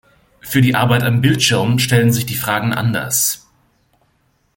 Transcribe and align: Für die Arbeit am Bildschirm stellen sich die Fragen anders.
Für 0.41 0.63
die 0.63 0.73
Arbeit 0.73 1.03
am 1.03 1.21
Bildschirm 1.21 1.77
stellen 1.77 2.11
sich 2.11 2.25
die 2.25 2.33
Fragen 2.33 2.73
anders. 2.73 3.47